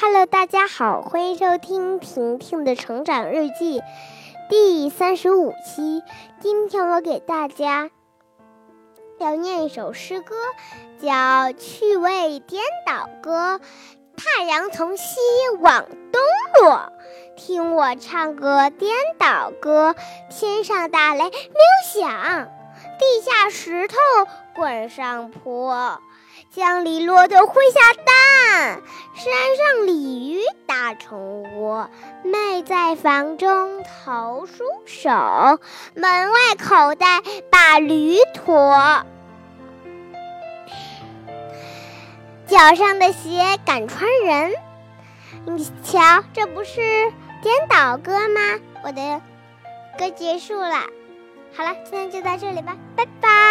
[0.00, 3.82] Hello，大家好，欢迎收听婷婷的成长日记
[4.48, 6.04] 第三十五期。
[6.40, 7.90] 今天我给大家
[9.18, 10.36] 要念一首诗歌，
[11.02, 11.10] 叫
[11.56, 13.58] 《趣味颠倒歌》。
[14.16, 15.16] 太阳从西
[15.58, 16.22] 往东
[16.62, 16.92] 落，
[17.36, 19.96] 听我唱个颠倒歌。
[20.30, 22.48] 天上打雷没有响，
[23.00, 23.96] 地下石头
[24.54, 26.00] 滚上坡。
[26.50, 28.80] 江里骆驼会下蛋，
[29.14, 31.90] 山上鲤鱼打成窝。
[32.24, 35.10] 妹在房中投梳手，
[35.94, 39.04] 门外口袋把驴驮。
[42.46, 44.54] 脚上的鞋敢穿人，
[45.44, 46.80] 你瞧，这不是
[47.42, 48.40] 颠倒歌吗？
[48.84, 49.20] 我的
[49.98, 50.80] 歌结束了，
[51.54, 53.47] 好了，今天就到这里吧，拜拜。